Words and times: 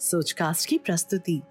सोचकास्ट 0.00 0.68
की 0.68 0.78
प्रस्तुति। 0.78 1.42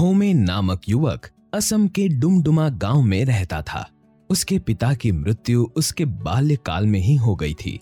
होमे 0.00 0.34
नामक 0.34 0.80
युवक 0.88 1.26
असम 1.54 1.88
के 1.88 2.08
डुमडुमा 2.08 2.68
गाँव 2.68 3.02
में 3.02 3.24
रहता 3.24 3.62
था। 3.62 3.90
उसके 4.30 4.58
पिता 4.58 4.94
की 4.94 5.12
मृत्यु 5.12 5.66
उसके 5.76 6.04
बाल्यकाल 6.04 6.86
में 6.86 7.00
ही 7.00 7.16
हो 7.16 7.36
गई 7.36 7.54
थी। 7.54 7.80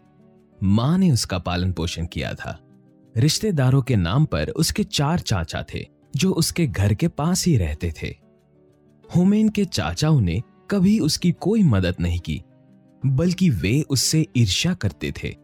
माँ 0.63 0.99
ने 0.99 1.11
उसका 1.11 1.39
पालन 1.39 1.73
पोषण 1.73 2.07
किया 2.07 2.35
था। 2.35 2.61
रिश्तेदारों 3.17 3.83
के 3.83 3.97
नाम 3.97 4.25
पर 4.25 4.49
उसके 4.49 4.85
चार 4.85 5.19
चाचा 5.19 5.65
थे, 5.75 5.87
जो 6.17 6.33
उसके 6.33 6.67
घर 6.67 6.95
के 6.95 7.09
पास 7.09 7.47
ही 7.47 7.57
रहते 7.57 7.95
थे। 8.03 8.19
होमेन 9.17 9.49
के 9.49 9.65
चाचाओं 9.65 10.21
ने 10.21 10.43
कभी 10.71 10.99
उसकी 10.99 11.33
कोई 11.33 11.63
मदद 11.63 11.97
नहीं 12.01 12.21
की। 12.21 12.43
बल्कि 13.07 13.51
वे 13.51 13.85
उससे 13.91 14.27
ईर्ष्या 14.37 14.75
करते 14.75 15.13
थे 15.13 15.37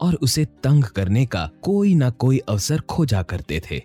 और 0.00 0.14
उसे 0.14 0.44
तंग 0.44 0.84
करने 0.84 1.26
का 1.26 1.50
कोई 1.62 1.94
ना 1.94 2.10
कोई 2.10 2.38
अवसर 2.38 2.80
खोजा 2.80 3.22
करते 3.22 3.62
थे। 3.70 3.82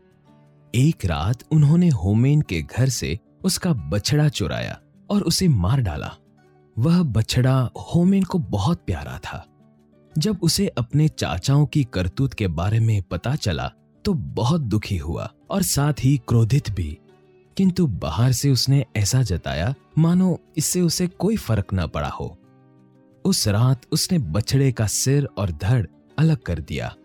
एक 0.76 1.06
रात 1.06 1.44
उन्होंने 1.52 1.90
होमेन 1.90 2.42
के 2.42 2.62
घर 2.62 2.90
से 2.90 3.20
उसका 3.44 3.74
बछड़ा 3.74 4.30
चुराया 4.30 4.82
और 5.10 5.22
उसे 5.22 5.48
मार 5.48 5.82
डाला। 5.82 6.12
वह 6.80 7.04
बछड़ा 7.04 7.72
होमेन 7.96 8.24
को 8.24 8.40
बहुत 8.40 8.84
प्यारा 8.86 9.18
था। 9.18 9.46
जब 10.18 10.38
उसे 10.42 10.68
अपने 10.68 11.08
चाचाओं 11.08 11.66
की 11.66 11.84
करतूत 11.84 12.34
के 12.34 12.48
बारे 12.48 12.80
में 12.80 13.02
पता 13.02 13.36
चला 13.36 13.72
तो 14.06 14.14
बहुत 14.14 14.62
दुखी 14.62 14.98
हुआ 14.98 15.32
और 15.50 15.62
साथ 15.62 15.94
ही 16.00 16.22
क्रोधित 16.28 16.70
भी। 16.70 16.98
किंतु 17.58 17.88
बाहर 17.88 18.32
से 18.32 18.52
उसने 18.52 18.86
ऐसा 18.96 19.22
जताया, 19.22 19.74
मानो 19.98 20.40
इससे 20.58 20.82
उसे 20.82 21.08
कोई 21.08 21.38
फ़र्क 21.38 21.66
न 21.74 21.88
पड़ा 21.88 22.10
हो। 22.10 22.38
उस 23.30 23.48
रात 23.48 23.82
उसने 23.92 24.18
बछड़े 24.20 24.72
का 24.72 24.88
सिर 24.88 25.26
और 25.38 25.52
धड़ 25.52 25.86
अलग 26.20 26.38
कर 26.38 26.60
दिया। 26.60 26.96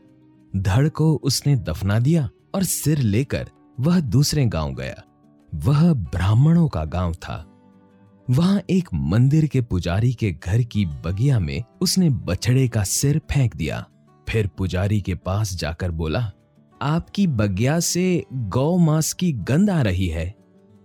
धड़ 0.57 0.89
को 0.89 1.15
उसने 1.17 1.57
दफना 1.57 1.99
दिया 1.99 2.29
और 2.55 2.65
सिर 2.65 2.99
लेकर 2.99 3.51
वह 3.81 4.01
दूसरे 4.01 4.47
गाँव 4.47 4.75
गया। 4.75 5.03
वह 5.55 5.93
ब्राह्मणों 5.93 6.69
का 6.69 6.85
गाँव 6.85 7.13
था। 7.13 7.45
वहाँ 8.31 8.61
एक 8.71 8.89
मंदिर 8.95 9.47
के 9.47 9.61
पुजारी 9.61 10.13
के 10.13 10.33
घर 10.33 10.63
की 10.63 10.87
बगिया 10.87 11.39
में 11.39 11.63
उसने 11.81 12.11
बछड़े 12.11 12.69
का 12.69 12.85
सिर 12.85 13.19
फेंक 13.19 13.57
दिया। 13.57 13.85
फिर 14.29 14.47
पुजारी 14.47 15.01
के 15.01 15.15
पास 15.15 15.55
जाकर 15.55 15.91
बोला, 15.91 16.31
आपकी 16.83 17.27
बगिया 17.27 17.81
से 17.81 18.25
गौ 18.33 18.77
मांस 18.77 19.13
की 19.13 19.33
गंध 19.33 19.71
आ 19.71 19.83
रही 19.83 20.09
है। 20.09 20.35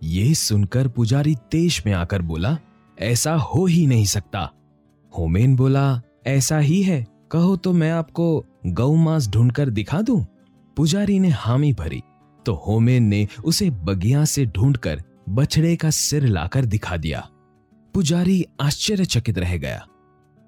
ये 0.03 0.33
सुनकर 0.33 0.87
पुजारी 0.87 1.35
तेज 1.51 1.83
में 1.85 1.93
आकर 1.93 2.21
बोला, 2.21 2.57
ऐसा 2.99 3.33
हो 3.33 3.65
ही 3.65 3.87
नहीं 3.87 4.05
सकता। 4.05 4.51
होमेन 5.17 5.55
बोला, 5.55 6.02
ऐसा 6.27 6.57
ही 6.59 6.81
है। 6.83 7.05
कहो 7.31 7.55
तो 7.55 7.73
मैं 7.73 7.91
आपको 7.91 8.45
गौ 8.65 8.93
मांस 8.95 9.29
ढूंढकर 9.29 9.69
दिखा 9.69 10.02
दूँ? 10.02 10.25
पुजारी 10.77 11.19
ने 11.19 11.29
हामी 11.29 11.71
भरी। 11.73 12.02
तो 12.45 12.53
होमेन 12.67 13.03
ने 13.03 13.27
उसे 13.45 13.70
बगिया 13.70 14.25
से 14.25 14.45
ढूंढकर 14.45 15.02
बछड़े 15.30 15.75
का 15.75 15.89
सिर 15.89 16.25
लाकर 16.25 16.65
दिखा 16.65 16.97
दिया। 16.97 17.27
पुजारी 17.93 18.45
आश्चर्यचकित 18.61 19.37
रह 19.37 19.58
गया। 19.58 19.86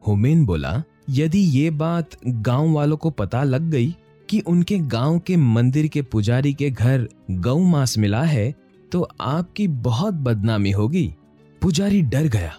होमेन 0.08 0.46
बोला, 0.46 0.84
यदि 1.10 1.40
ये 1.40 1.70
बात 1.70 2.10
गाँव 2.28 2.72
वालों 2.72 2.98
को 2.98 3.10
पता 3.10 3.44
लग 3.44 3.70
गई 3.70 3.96
कि 4.30 4.40
उनके 4.40 4.80
गाँव 4.80 5.20
के 5.20 5.36
मंदिर 5.38 5.88
के 5.88 6.02
पुजारी 6.02 6.54
के 6.54 6.70
घर 6.70 7.08
गौ 7.32 7.60
मांस 7.60 7.98
मिला 7.98 8.24
है 8.24 8.54
तो 8.92 9.08
आपकी 9.22 9.68
बहुत 9.68 10.14
बदनामी 10.14 10.72
होगी। 10.72 11.14
पुजारी 11.62 12.02
डर 12.02 12.28
गया। 12.28 12.54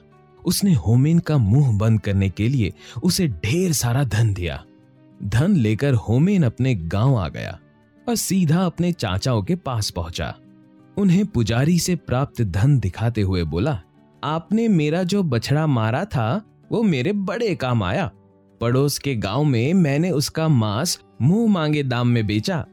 उसने 0.47 0.75
होमेन 0.75 1.19
का 1.19 1.38
मुँह 1.38 1.76
बंद 1.78 2.00
करने 2.00 2.28
के 2.30 2.48
लिए 2.48 2.72
उसे 3.03 3.26
ढेर 3.44 3.72
सारा 3.72 4.04
धन 4.04 4.32
दिया। 4.34 4.62
धन 5.25 5.56
लेकर 5.56 5.94
होमेन 5.94 6.42
अपने 6.42 6.75
गाँव 6.75 7.16
आ 7.16 7.28
गया 7.28 7.58
और 8.06 8.16
सीधा 8.16 8.64
अपने 8.64 8.92
चाचाओं 8.92 9.42
के 9.42 9.56
पास 9.56 9.91
पहुँचा। 9.91 10.34
उन्हें 10.98 11.25
पुजारी 11.26 11.78
से 11.78 11.94
प्राप्त 11.97 12.42
धन 12.42 12.78
दिखाते 12.78 13.20
हुए 13.20 13.44
बोला, 13.44 13.81
आपने 14.22 14.69
मेरा 14.69 15.02
जो 15.02 15.22
बछड़ा 15.22 15.66
मारा 15.66 16.04
था, 16.04 16.42
वो 16.72 16.82
मेरे 16.82 17.12
बड़े 17.12 17.54
काम 17.54 17.82
आया। 17.82 18.10
पड़ोस 18.60 18.98
के 18.98 19.14
गाँव 19.14 19.44
में 19.44 19.72
मैंने 19.75 20.10
उसका 20.10 20.48
मांस 20.48 20.98
मुँह 21.22 21.50
मांगे 21.50 21.82
दाम 21.82 22.08
में 22.08 22.26
बेचा। 22.26 22.64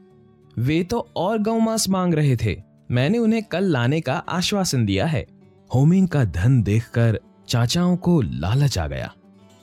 वे 0.58 0.82
तो 0.84 1.08
और 1.16 1.38
गौ 1.38 1.58
मांस 1.58 1.88
मांग 1.88 2.14
रहे 2.14 2.36
थे। 2.36 2.56
मैंने 2.90 3.18
उन्हें 3.18 3.42
कल 3.42 3.64
लाने 3.64 4.00
का 4.00 4.14
आश्वासन 4.28 4.84
दिया 4.84 5.06
है। 5.06 5.26
होमिन 5.74 6.06
का 6.06 6.24
धन 6.24 6.62
देखकर 6.62 7.18
चाचाओं 7.50 7.96
को 7.96 8.20
लालच 8.20 8.78
आ 8.78 8.86
गया। 8.86 9.12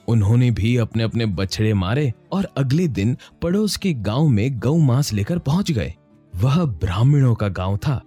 उन्होंने 0.08 0.50
भी 0.50 0.76
अपने 0.76 1.02
अपने 1.02 1.26
बछड़े 1.28 1.72
मारे 1.74 2.12
और 2.32 2.48
अगले 2.58 2.86
दिन 2.88 3.16
पड़ोस 3.42 3.76
के 3.76 3.92
गाँव 3.94 4.28
में 4.28 4.58
गौ 4.58 4.76
मांस 4.76 5.12
लेकर 5.12 5.38
पहुँच 5.38 5.70
गए। 5.72 5.94
वह 6.32 6.64
ब्राह्मणों 6.64 7.34
का 7.34 7.48
गाँव 7.48 7.76
था। 7.76 8.00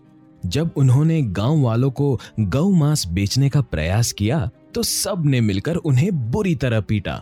जब 0.45 0.71
उन्होंने 0.77 1.21
गाँव 1.21 1.61
वालों 1.61 1.91
को 1.91 2.19
गौ 2.39 2.69
मांस 2.69 3.05
बेचने 3.07 3.49
का 3.49 3.61
प्रयास 3.61 4.11
किया 4.11 4.49
तो 4.73 4.83
सबने 4.83 5.41
मिलकर 5.41 5.75
उन्हें 5.75 6.31
बुरी 6.31 6.55
तरह 6.55 6.81
पीटा। 6.81 7.21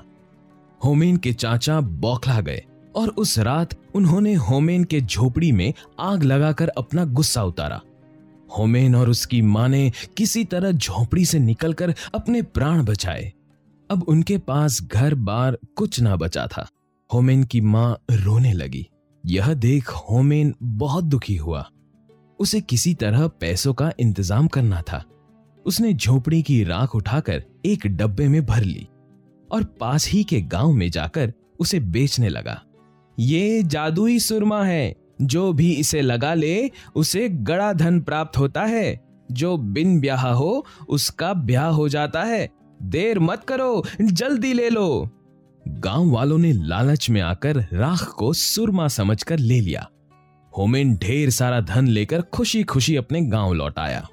होमेन 0.81 1.17
के 1.17 1.33
चाचा 1.33 1.79
बौखला 1.81 2.39
गए 2.41 2.63
और 2.95 3.09
उस 3.09 3.37
रात 3.39 3.75
उन्होंने 3.95 4.33
होमेन 4.33 4.83
के 4.83 5.01
झोपड़ी 5.01 5.51
में 5.51 5.73
आग 5.99 6.23
लगाकर 6.23 6.67
अपना 6.67 7.05
गुस्सा 7.05 7.43
उतारा। 7.43 7.81
होमेन 8.57 8.95
और 8.95 9.09
उसकी 9.09 9.41
माँ 9.41 9.67
ने 9.69 9.91
किसी 10.17 10.43
तरह 10.43 10.71
झोपड़ी 10.71 11.25
से 11.25 11.39
निकलकर 11.39 11.93
अपने 12.15 12.41
प्राण 12.41 12.83
बचाए। 12.83 13.31
अब 13.89 14.03
उनके 14.03 14.37
पास 14.37 14.81
घर 14.83 15.15
बार 15.15 15.57
कुछ 15.75 15.99
ना 15.99 16.15
बचा 16.15 16.47
था। 16.47 16.67
होमेन 17.13 17.43
की 17.43 17.61
माँ 17.61 17.97
रोने 18.11 18.53
लगी। 18.53 18.87
यह 19.25 19.53
देख 19.53 19.89
होमेन 19.89 20.53
बहुत 20.63 21.03
दुखी 21.03 21.35
हुआ। 21.35 21.69
उसे 22.39 22.61
किसी 22.61 22.93
तरह 22.93 23.27
पैसों 23.27 23.73
का 23.73 23.91
इंतज़ाम 23.99 24.47
करना 24.47 24.81
था। 24.81 25.03
उसने 25.65 25.93
झोपड़ी 25.93 26.41
की 26.41 26.63
राख 26.63 26.95
उठाकर 26.95 27.43
एक 27.65 27.87
डब्बे 27.87 28.27
में 28.27 28.45
भर 28.45 28.63
ली 28.63 28.87
और 29.51 29.63
पास 29.79 30.07
ही 30.07 30.23
के 30.23 30.41
गाँव 30.41 30.71
में 30.71 30.89
जाकर 30.91 31.33
उसे 31.59 31.79
बेचने 31.79 32.29
लगा। 32.29 32.61
ये 33.19 33.63
जादुई 33.63 34.19
सुरमा 34.19 34.63
है। 34.63 34.95
जो 35.21 35.53
भी 35.53 35.71
इसे 35.73 36.01
लगा 36.01 36.33
ले, 36.33 36.71
उसे 36.95 37.29
गड़ा 37.29 37.73
धन 37.73 37.99
प्राप्त 38.01 38.37
होता 38.37 38.61
है। 38.61 38.99
जो 39.31 39.57
बिन 39.57 39.99
ब्याह 40.01 40.27
हो, 40.27 40.65
उसका 40.89 41.33
ब्याह 41.33 41.67
हो 41.67 41.89
जाता 41.89 42.23
है। 42.23 42.49
देर 42.83 43.19
मत 43.19 43.43
करो, 43.43 43.83
जल्दी 44.01 44.53
ले 44.53 44.69
लो। 44.69 45.09
गाँव 45.67 46.09
वालों 46.09 46.37
ने 46.37 46.51
लालच 46.53 47.09
में 47.09 47.21
आकर 47.21 47.57
राख 47.73 48.07
को 48.07 48.33
सुरमा 48.33 48.87
समझकर 48.87 49.39
ले 49.39 49.59
लिया। 49.61 49.89
होमिन 50.57 50.95
ढेर 50.95 51.29
सारा 51.29 51.59
धन 51.61 51.87
लेकर 51.87 52.21
खुशी 52.21 52.63
खुशी 52.63 52.95
अपने 52.95 53.21
गाँव 53.21 53.53
लौट 53.53 53.79
आया। 53.79 54.07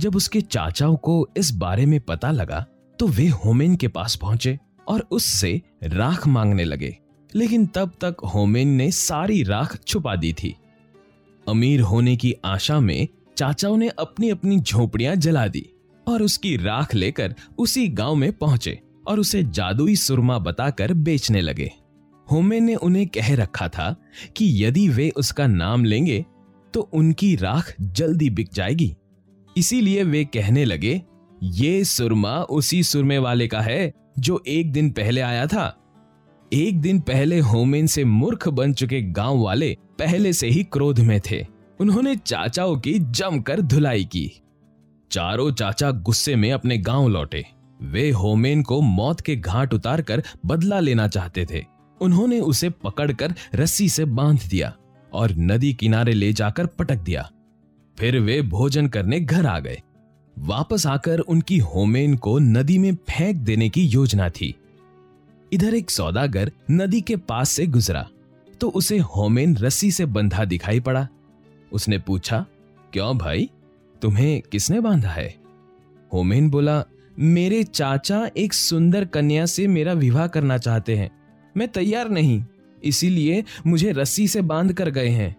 जब 0.00 0.16
उसके 0.16 0.40
चाचाओं 0.40 0.96
को 0.96 1.28
इस 1.36 1.50
बारे 1.54 1.86
में 1.86 2.00
पता 2.00 2.30
लगा 2.30 2.64
तो 2.98 3.06
वे 3.06 3.26
होमिन 3.28 3.76
के 3.76 3.88
पास 3.88 4.14
पहुँचे 4.16 4.58
और 4.88 5.06
उससे 5.10 5.60
राख 5.82 6.26
मांगने 6.26 6.64
लगे। 6.64 6.98
लेकिन 7.36 7.66
तब 7.66 7.92
तक 8.00 8.16
होमेन 8.34 8.68
ने 8.68 8.90
सारी 8.90 9.42
राख 9.42 9.76
छुपा 9.84 10.14
दी 10.16 10.32
थी। 10.32 10.54
अमीर 11.46 11.80
होने 11.80 12.16
की 12.16 12.34
आशा 12.44 12.80
में 12.80 13.08
चाचाओं 13.36 13.76
ने 13.76 13.88
अपनी 13.88 14.30
अपनी 14.30 14.58
झोपड़ियाँ 14.60 15.14
जला 15.16 15.46
दी 15.48 15.66
और 16.06 16.22
उसकी 16.22 16.56
राख 16.56 16.94
लेकर 16.94 17.34
उसी 17.58 17.86
गाँव 17.88 18.14
में 18.14 18.32
पहुँचे 18.32 18.78
और 19.08 19.20
उसे 19.20 19.42
जादुई 19.42 19.96
सुरमा 19.96 20.38
बताकर 20.38 20.92
बेचने 20.94 21.40
लगे। 21.40 21.70
होमेन 22.28 22.64
ने 22.64 22.74
उन्हें 22.74 23.06
कह 23.06 23.34
रखा 23.34 23.68
था 23.68 23.94
कि 24.36 24.64
यदि 24.64 24.88
वे 24.88 25.10
उसका 25.10 25.46
नाम 25.46 25.84
लेंगे 25.84 26.24
तो 26.74 26.80
उनकी 26.80 27.34
राख 27.36 27.74
जल्दी 27.80 28.30
बिक 28.30 28.48
जाएगी। 28.54 28.94
इसीलिए 29.56 30.04
वे 30.04 30.24
कहने 30.24 30.64
लगे, 30.64 31.02
ये 31.42 31.84
सुरमा 31.84 32.36
उसी 32.40 32.82
सुरमे 32.82 33.18
वाले 33.18 33.48
का 33.48 33.60
है, 33.60 33.92
जो 34.18 34.42
एक 34.46 34.72
दिन 34.72 34.90
पहले 34.90 35.20
आया 35.20 35.46
था 35.46 35.66
एक 36.54 36.80
दिन 36.80 37.00
पहले 37.00 37.38
होमेन 37.40 37.86
से 37.86 38.04
मूर्ख 38.04 38.48
बन 38.48 38.72
चुके 38.72 39.02
गाँव 39.02 39.38
वाले 39.38 39.76
पहले 39.98 40.32
से 40.32 40.48
ही 40.48 40.62
क्रोध 40.64 40.98
में 40.98 41.20
थे। 41.30 41.46
उन्होंने 41.80 42.16
चाचाओं 42.16 42.76
की 42.76 42.98
जमकर 42.98 43.60
धुलाई 43.60 44.04
की। 44.04 44.42
चारों 45.10 45.50
चाचा 45.52 45.90
गुस्से 45.90 46.36
में 46.36 46.52
अपने 46.52 46.78
गाँव 46.78 47.08
लौटे। 47.08 47.44
वे 47.82 48.10
होमेन 48.10 48.62
को 48.62 48.80
मौत 48.80 49.20
के 49.20 49.36
घाट 49.36 49.74
उतारकर 49.74 50.22
बदला 50.46 50.80
लेना 50.80 51.08
चाहते 51.08 51.46
थे। 51.50 51.64
उन्होंने 52.00 52.40
उसे 52.40 52.70
पकड़कर 52.70 53.34
रस्सी 53.54 53.88
से 53.88 54.04
बाँध 54.04 54.40
दिया 54.50 54.74
और 55.12 55.32
नदी 55.32 55.72
किनारे 55.72 56.12
ले 56.12 56.32
जाकर 56.32 56.66
पटक 56.66 56.96
दिया। 56.96 57.30
फिर 57.98 58.20
वे 58.20 58.42
भोजन 58.42 58.86
करने 58.86 59.20
घर 59.20 59.46
आ 59.46 59.58
गए। 59.58 59.82
वापस 60.38 60.86
आकर 60.86 61.18
उनकी 61.18 61.58
होमेन 61.58 62.16
को 62.16 62.38
नदी 62.38 62.78
में 62.78 62.94
फेंक 62.94 63.36
देने 63.36 63.68
की 63.68 63.86
योजना 63.86 64.28
थी। 64.28 64.54
इधर 65.54 65.74
एक 65.74 65.90
सौदागर 65.90 66.50
नदी 66.70 67.00
के 67.00 67.16
पास 67.16 67.50
से 67.50 67.66
गुजरा 67.66 68.08
तो 68.60 68.68
उसे 68.68 68.98
होमेन 68.98 69.56
रस्सी 69.56 69.90
से 69.90 70.06
बंधा 70.06 70.44
दिखाई 70.44 70.80
पड़ा। 70.80 71.06
उसने 71.72 71.98
पूछा, 71.98 72.44
क्यों 72.92 73.16
भाई? 73.18 73.50
तुम्हें 74.02 74.40
किसने 74.52 74.80
बांधा 74.80 75.08
है? 75.08 75.34
होमेन 76.12 76.50
बोला, 76.50 76.84
मेरे 77.18 77.62
चाचा 77.64 78.30
एक 78.36 78.54
सुंदर 78.54 79.04
कन्या 79.04 79.46
से 79.46 79.66
मेरा 79.66 79.92
विवाह 79.92 80.26
करना 80.26 80.58
चाहते 80.58 80.96
हैं। 80.96 81.10
मैं 81.56 81.68
तैयार 81.68 82.08
नहीं, 82.08 82.42
इसीलिए 82.84 83.44
मुझे 83.66 83.92
रस्सी 83.92 84.28
से 84.28 84.42
बाँध 84.42 84.72
कर 84.72 84.90
गए 84.90 85.08
हैं। 85.08 85.36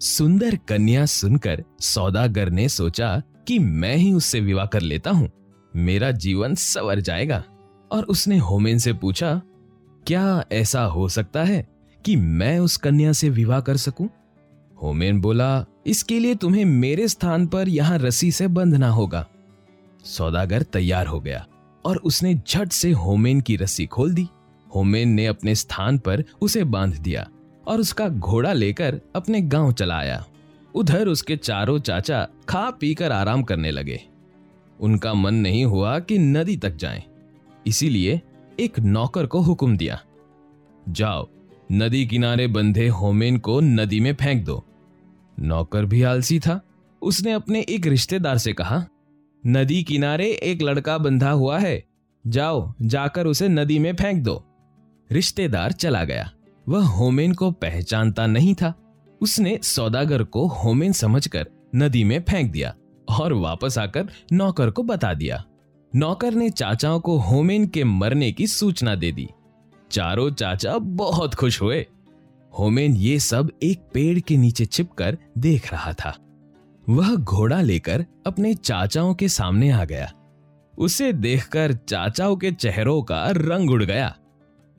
सुंदर 0.00 0.56
कन्या 0.68 1.06
सुनकर 1.06 1.64
सौदागर 1.80 2.50
ने 2.50 2.68
सोचा 2.68 3.22
कि 3.48 3.58
मैं 3.58 3.96
ही 3.96 4.12
उससे 4.12 4.40
विवाह 4.40 4.66
कर 4.66 4.80
लेता 4.80 5.10
हूँ, 5.10 5.30
मेरा 5.76 6.10
जीवन 6.10 6.54
सवर 6.54 7.00
जाएगा। 7.00 7.44
और 7.90 8.04
उसने 8.04 8.38
होमेन 8.38 8.78
से 8.78 8.92
पूछा 8.92 9.40
क्या 10.06 10.44
ऐसा 10.52 10.82
हो 10.82 11.08
सकता 11.08 11.44
है 11.44 11.66
कि 12.04 12.16
मैं 12.16 12.58
उस 12.58 12.76
कन्या 12.76 13.12
से 13.12 13.28
विवाह 13.28 13.60
कर 13.60 13.76
सकूँ? 13.76 14.08
होमेन 14.82 15.20
बोला, 15.20 15.64
इसके 15.86 16.18
लिए 16.18 16.34
तुम्हें 16.34 16.64
मेरे 16.64 17.08
स्थान 17.08 17.46
पर 17.46 17.68
यहाँ 17.68 17.98
रस्सी 17.98 18.32
से 18.32 18.48
बंधना 18.48 18.88
होगा 18.88 19.26
सौदागर 20.04 20.62
तैयार 20.62 21.06
हो 21.06 21.20
गया 21.20 21.46
और 21.84 21.96
उसने 21.96 22.34
झट 22.34 22.72
से 22.72 22.92
होमेन 22.92 23.40
की 23.40 23.56
रस्सी 23.56 23.86
खोल 23.86 24.14
दी 24.14 24.28
होमेन 24.74 25.08
ने 25.08 25.26
अपने 25.26 25.54
स्थान 25.54 25.98
पर 25.98 26.24
उसे 26.40 26.64
बाँध 26.64 26.96
दिया 26.96 27.28
और 27.66 27.80
उसका 27.80 28.08
घोड़ा 28.08 28.52
लेकर 28.52 29.00
अपने 29.16 29.40
गाँव 29.40 29.72
चला 29.72 29.96
आया 29.96 30.24
उधर 30.74 31.08
उसके 31.08 31.36
चारों 31.36 31.78
चाचा 31.78 32.28
खा 32.48 32.70
पीकर 32.70 33.12
आराम 33.12 33.42
करने 33.42 33.70
लगे 33.70 34.00
उनका 34.80 35.14
मन 35.14 35.34
नहीं 35.34 35.64
हुआ 35.64 35.98
कि 35.98 36.18
नदी 36.18 36.56
तक 36.56 36.76
जाएँ। 36.76 37.02
इसीलिए 37.66 38.20
एक 38.60 38.80
नौकर 38.80 39.26
को 39.26 39.40
हुक्म 39.40 39.76
दिया। 39.76 40.00
जाओ, 40.88 41.28
नदी 41.72 42.06
किनारे 42.06 42.46
बंधे 42.46 42.88
होमेन 42.88 43.38
को 43.38 43.60
नदी 43.60 44.00
में 44.00 44.14
फेंक 44.14 44.44
दो। 44.44 44.64
नौकर 45.40 45.84
भी 45.84 46.02
आलसी 46.02 46.40
था। 46.40 46.60
उसने 47.02 47.32
अपने 47.32 47.60
एक 47.60 47.86
रिश्तेदार 47.86 48.38
से 48.38 48.52
कहा, 48.52 48.86
नदी 49.46 49.82
किनारे 49.82 50.26
एक 50.26 50.62
लड़का 50.62 50.98
बंधा 50.98 51.30
हुआ 51.30 51.58
है। 51.58 51.84
जाओ, 52.26 52.72
जाकर 52.82 53.26
उसे 53.26 53.48
नदी 53.48 53.78
में 53.78 53.96
फेंक 53.96 54.22
दो। 54.22 54.44
रिश्तेदार 55.12 55.72
चला 55.72 56.04
गया। 56.04 56.30
वह 56.68 56.86
होमेन 56.86 57.34
को 57.34 57.50
पहचानता 57.50 58.26
नहीं 58.26 58.54
था। 58.54 58.74
उसने 59.22 59.58
सौदागर 59.62 60.24
को 60.24 60.46
होमेन 60.46 60.92
समझकर 60.92 61.48
नदी 61.76 62.04
में 62.04 62.22
फेंक 62.22 62.52
दिया 62.52 62.74
और 63.20 63.32
वापस 63.32 63.78
आकर 63.78 64.08
नौकर 64.32 64.70
को 64.70 64.82
बता 64.82 65.14
दिया। 65.14 65.44
नौकर 65.96 66.34
ने 66.34 66.50
चाचाओं 66.50 67.00
को 67.00 67.16
होमेन 67.18 67.66
के 67.66 67.84
मरने 67.84 68.32
की 68.32 68.46
सूचना 68.46 68.94
दे 68.94 69.12
दी। 69.12 69.28
चारों 69.90 70.30
चाचा 70.30 70.78
बहुत 70.78 71.34
खुश 71.34 71.62
हुए। 71.62 71.86
होमेन 72.58 72.96
ये 72.96 73.18
सब 73.18 73.50
एक 73.62 73.78
पेड़ 73.94 74.18
के 74.20 74.36
नीचे 74.36 74.66
छिपकर 74.66 75.18
देख 75.38 75.72
रहा 75.72 75.92
था। 75.92 76.16
वह 76.88 77.14
घोड़ा 77.14 77.60
लेकर 77.60 78.06
अपने 78.26 78.54
चाचाओं 78.54 79.14
के 79.14 79.28
सामने 79.28 79.70
आ 79.70 79.84
गया। 79.84 80.12
उसे 80.78 81.12
देखकर 81.12 81.72
चाचाओं 81.72 82.36
के 82.36 82.52
चेहरों 82.52 83.02
का 83.02 83.26
रंग 83.30 83.70
उड़ 83.70 83.82
गया। 83.84 84.16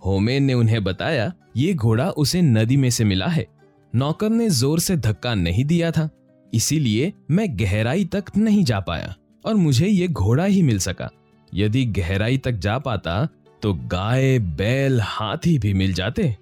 होमेन 0.06 0.44
ने 0.44 0.54
उन्हें 0.54 0.84
बताया, 0.84 1.34
ये 1.58 1.74
घोड़ा 1.74 2.10
उसे 2.10 2.42
नदी 2.42 2.78
में 2.78 2.90
से 2.90 3.04
मिला 3.04 3.28
है। 3.28 3.48
नौकर 3.96 4.30
ने 4.30 4.50
ज़ोर 4.50 4.80
से 4.80 4.98
धक्का 4.98 5.36
नहीं 5.36 5.66
दिया 5.66 5.92
था। 5.92 6.10
इसीलिए 6.54 7.13
मैं 7.31 7.60
गहराई 7.60 8.06
तक 8.06 8.24
नहीं 8.38 8.63
जा 8.63 8.80
पाया। 8.80 9.16
और 9.45 9.55
मुझे 9.55 9.88
ये 9.88 10.07
घोड़ा 10.07 10.45
ही 10.45 10.61
मिल 10.61 10.79
सका। 10.79 11.09
यदि 11.53 11.85
गहराई 11.88 12.38
तक 12.38 12.51
जा 12.51 12.77
पाता 12.79 13.27
तो 13.61 13.73
गाय, 13.73 14.39
बैल, 14.39 14.99
हाथी 15.01 15.57
भी 15.59 15.73
मिल 15.73 15.93
जाते। 15.93 16.35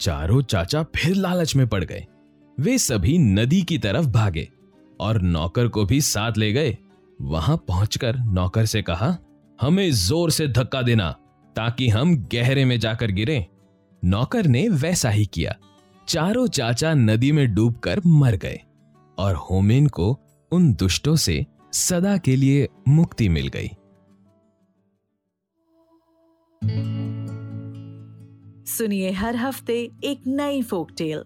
चारों 0.00 0.40
चाचा 0.42 0.82
फिर 0.96 1.14
लालच 1.14 1.54
में 1.56 1.66
पड़ 1.68 1.82
गए। 1.84 2.06
वे 2.58 2.76
सभी 2.78 3.16
नदी 3.18 3.62
की 3.62 3.78
तरफ़ 3.78 4.06
भागे 4.06 4.48
और 5.00 5.20
नौकर 5.22 5.68
को 5.68 5.84
भी 5.84 6.00
साथ 6.00 6.38
ले 6.38 6.52
गए। 6.52 6.76
वहाँ 7.18 7.56
पहुंचकर 7.68 8.16
नौकर 8.16 8.66
से 8.66 8.82
कहा, 8.82 9.16
हमें 9.58 9.90
ज़ोर 9.90 10.30
से 10.30 10.48
धक्का 10.48 10.82
देना, 10.82 11.10
ताकि 11.56 11.88
हम 11.88 12.16
गहरे 12.32 12.64
में 12.64 12.78
जाकर 12.80 13.10
गिरे। 13.10 13.46
नौकर 14.02 14.46
ने 14.46 14.68
वैसा 14.68 15.10
ही 15.10 15.26
किया। 15.26 15.54
चारों 16.08 16.46
चाचा 16.46 16.94
नदी 16.94 17.32
में 17.32 17.54
डूबकर 17.54 18.00
मर 18.06 18.36
गए 18.36 18.60
और 19.18 19.34
होमेन 19.34 19.86
को 19.86 20.18
उन 20.52 20.72
दुष्टों 20.72 21.16
से 21.16 21.44
सदा 21.72 22.16
के 22.18 22.36
लिए 22.36 22.68
मुक्ति 22.88 23.28
मिल 23.28 23.48
गई। 23.48 23.68
सुनिए 28.72 29.10
हर 29.10 29.36
हफ़्ते 29.36 29.90
एक 30.04 30.22
नई 30.26 30.62
फोक 30.62 30.90
टेल 30.98 31.24